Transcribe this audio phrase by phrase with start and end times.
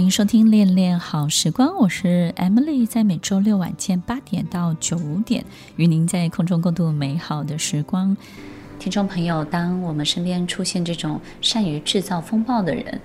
[0.00, 5.44] 欢迎收听《恋恋好时光》，我是 Emily，在每周六晚间八点到九点，
[5.76, 8.16] 与您在空中共度美好的时光。
[8.78, 12.98] 听众朋友，当我们身边出现这种善于制造风暴的人，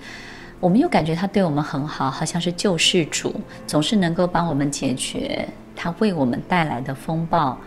[0.58, 3.34] 我们又感觉他对我们很好，好像是救世主，
[3.66, 7.60] 总是能够帮我们解决他为我们带来的风暴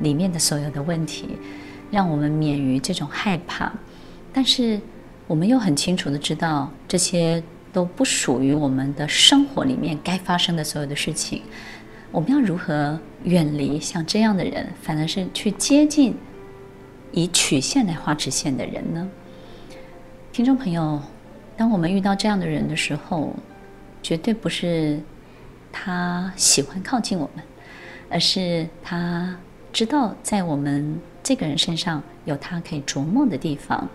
[0.00, 1.28] 里面的所有的问题，
[1.92, 3.72] 让我们免于这种害怕。
[4.32, 4.80] 但是，
[5.28, 7.40] 我们又很清楚的知道，这些
[7.74, 11.42] 都不属于我们的生活里面该发生的所有的事情。
[12.10, 16.14] 我们要如何远离像这样的人，反而是去接近
[17.10, 19.10] 以曲线来画直线的人呢？
[20.32, 21.02] 听众朋友，
[21.56, 23.34] 当我们遇到这样的人的时候，
[24.00, 25.00] 绝对不是
[25.72, 27.44] 他喜欢靠近我们，
[28.08, 29.36] 而是他
[29.72, 33.88] 知道在我们这个人身上有他可以琢磨的地方。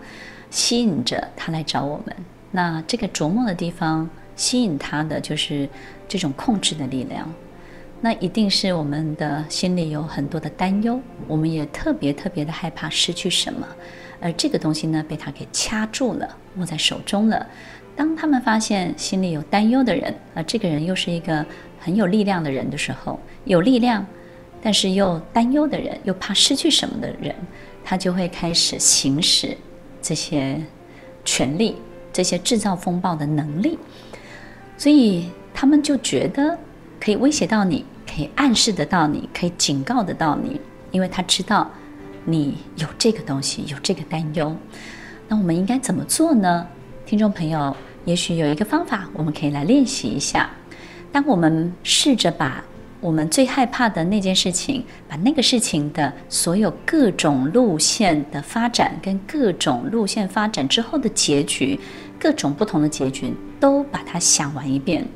[0.50, 2.16] 吸引着他来找我们，
[2.50, 5.68] 那这个琢磨的地方吸引他的就是
[6.08, 7.32] 这种控制的力量，
[8.00, 13.66] 那一定是我们的心里有很多的担忧，我们也特别特别的害怕失去什么，
[14.20, 17.46] 而这个东西呢，被他给掐住了，握在手中了。
[17.94, 21.44] 当他们发现心里有担忧的人，而这个人又是一个
[21.78, 24.06] 很有力量的人的时候，有力量，
[24.62, 27.34] 但是又担忧的人，又怕失去什么的人，
[27.84, 29.56] 他就会开始行使。
[30.02, 30.58] 这些
[31.26, 31.76] 权力，
[32.12, 33.78] 这些制造风暴的能力，
[34.76, 36.58] 所以他们就觉得
[37.00, 41.70] 可以威胁到你，可以暗示得到你，可以警告得到你，因为他知道
[42.24, 44.54] 你有这个东西，有这个担忧。
[45.28, 46.66] 那我们应该怎么做呢？
[47.06, 50.50] 听众朋友，也许有一个方法，我们可以来练习一下。
[51.12, 52.62] 当我们试着把
[53.00, 61.80] 我们最害怕的那件事情，把那个事情的所有各种路线的发展，跟各种路线发展之后的结局，
[62.18, 65.06] 各种不同的结局，都把它想完一遍。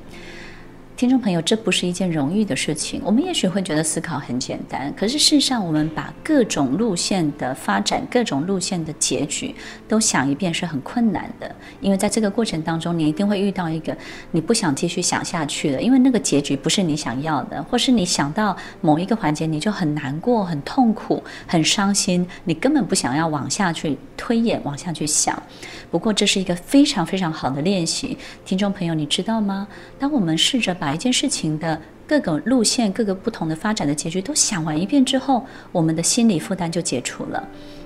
[0.97, 3.03] 听众朋友，这不是一件容易的事情。
[3.05, 9.53] 我们也许会觉得思考很简单，可是事实上，我们把各种路线的发展、各种路线的结局
[9.88, 11.53] 都想一遍是很困难的。
[11.81, 13.97] 因为在这个过程当中，你一定会遇到一个
[14.31, 25.43] 你不想继续想下去了，因为那个结局不是你想要的，或是你想到某一个环节你就很难过、很痛苦、很伤心，你根本不想要往下去推演、往下去想。
[25.91, 28.16] 不过，这是一个非常非常好的练习。
[28.44, 29.66] 听众朋友，你知道吗？
[29.99, 37.43] 当我们试着把把一件事情的各个路线、各个不同的发展的结局都想完一遍之后，我们的心理负担就解除了，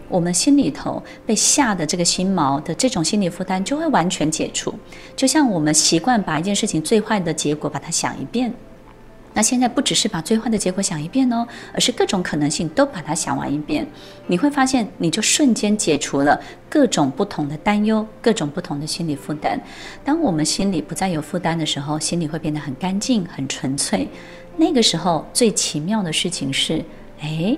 [0.08, 4.74] 我们心里头被吓的这个心毛的这种心理负担就会完全解除。
[5.14, 8.52] 就像我们习惯把一件事情最坏的结果把它想一遍。
[9.34, 13.86] 那现在不只是把最坏的结果想一遍哦，而是各种可能性都把它想完一遍。
[14.26, 19.60] 你会发现，你就瞬间解除了各种不同的担忧，各种不同的心理负担。
[20.04, 24.08] 当我们心里不再有负担的时候，心里会变得很干净、很纯粹。
[24.56, 26.84] 那个时候，最奇妙的事情是：
[27.20, 27.56] 哎，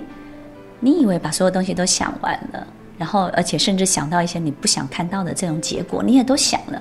[0.79, 2.67] 你以为把所有东西都想完了，
[2.97, 6.79] 然后而且甚至想到一些你不想看到的这种结果，你也都想了。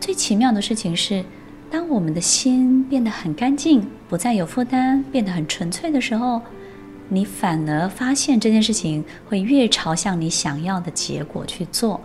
[0.00, 1.24] 最奇妙的事情是。
[1.74, 6.40] 当我们的心变得很干净，不再有负担，变得很纯粹的时候，
[7.08, 12.00] 你反而发现这件事情会越朝向你想要的结果去做，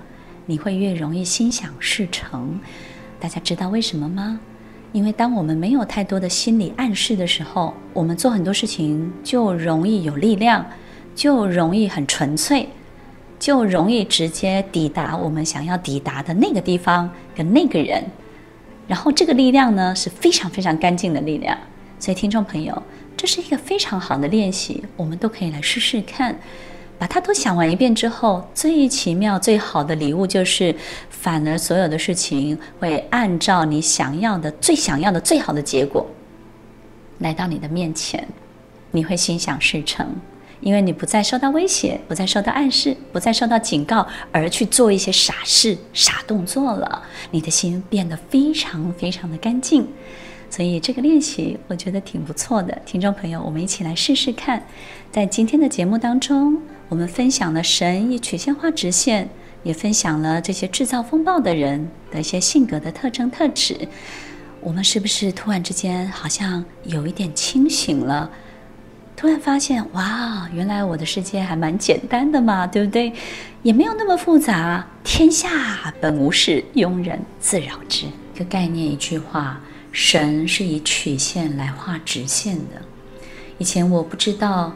[0.48, 2.60] 你会越容易心想事成。
[3.20, 4.40] 大家知道为什么吗？
[4.92, 10.66] 因为当我们没有太多的心理暗示的时候，我们做很多事情就容易有力量，
[11.14, 12.68] 就容易很纯粹，
[13.38, 18.04] 就容易直接抵达我们想要抵达的那个地方跟那个人。
[18.90, 21.56] 然后这个力量呢，是非常非常干净的力量，
[22.00, 22.84] 所以听众朋友，
[23.16, 26.36] 这是一个非常好的练习，我们都可以来试试看。
[26.98, 30.76] 把它都想完一遍之后，最奇妙、最好的礼物就是，
[31.10, 36.06] 反而所有的事情会按照你想要的、最想要的、最好的结果
[37.20, 38.28] 来到你的面前，
[38.92, 40.14] 你会心想事成。
[40.62, 49.88] 因为你不再受到威胁，不再受到暗示，不再受到警告，而去做一些傻事、傻动作了，你的心变得非常非常的干净。
[50.50, 54.66] 所以这个练习我觉得挺不错的，听众朋友，我们一起来试试看。
[55.12, 59.30] 在今天的节目当中，我们分享了神以曲线画直线，
[59.62, 63.88] 也分享了这些制造风暴的人的一些性格的特征特质。
[64.60, 68.30] 我们是不是突然之间好像有一点清醒了？
[69.20, 73.12] 突然发现，哇，原来我的世界还蛮简单的嘛，对不对？
[73.64, 74.88] 也没有那么复杂。
[75.04, 78.06] 天下本无事，庸人自扰之。
[78.06, 79.60] 一个概念，一句话，
[79.92, 82.82] 神是以曲线来画直线的。
[83.58, 84.74] 以前我不知道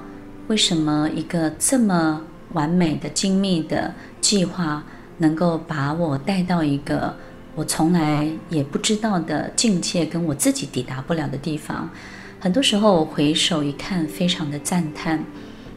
[0.47, 4.83] 为什么一个这么完美的、精密的计划
[5.19, 7.15] 能够把我带到一个
[7.55, 11.89] 我从来也不知道的境界，跟我自己抵达不了的地方。
[12.43, 15.23] 很多时候我回首一看，非常的赞叹，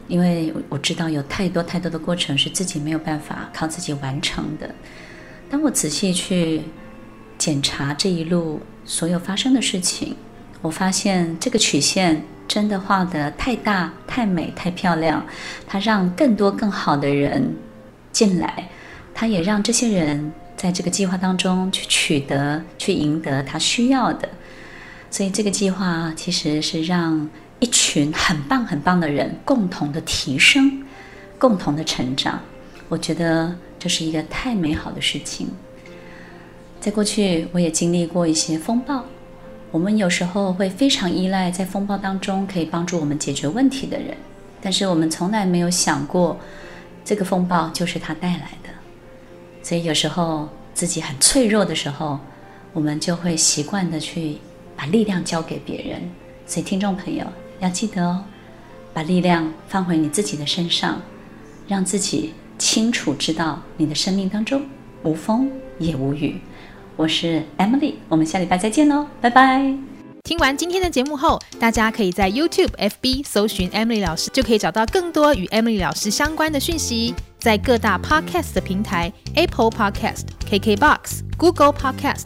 [0.09, 4.69] 因为我知道有太多太多的过程是自己没有办法靠自己完成的。
[5.49, 6.63] 当我仔细去
[7.37, 10.17] 检查这一路所有发生的事情，
[10.61, 15.25] 我发现这个曲线真的画得太大、太美、太漂亮。
[15.65, 17.55] 它让更多更好的人
[18.11, 18.69] 进来，
[19.13, 24.27] 它也让这些人在这个计划当中去取得、去赢得他需要的。
[25.09, 30.83] 所以这个计划其实是让一群很棒很棒的人共同的提升、
[31.39, 32.39] 共同的成长。
[32.89, 35.47] 我觉得这是一个太美好的事情。
[36.79, 39.03] 在过去，我也经历过一些风暴。
[39.71, 44.15] 我们有时候会非常依赖在风暴当中可以帮助我们解决问题的人，
[44.61, 46.39] 但是我们从来没有想过，
[47.03, 48.69] 这个风暴就是他带来的。
[49.61, 52.17] 所以有时候自己很脆弱的时候，
[52.71, 54.37] 我们就会习惯的去
[54.77, 56.09] 把力量交给别人。
[56.45, 57.25] 所以听众朋友
[57.59, 58.23] 要记得哦，
[58.93, 61.01] 把力量放回你自己的身上，
[61.67, 64.61] 让自己清楚知道你的生命当中
[65.03, 66.39] 无风也无雨。
[66.95, 69.75] 我是 Emily，我们下礼拜再见喽，拜拜。
[70.23, 77.13] 听完今天的节目后，大家可以在 YouTube、FB 搜寻 Emily 老师，就可以找到更多与 Emily 老师相关的讯息。
[77.39, 82.25] 在各大 Podcast 的平台，Apple Podcast、KKBox、Google Podcast、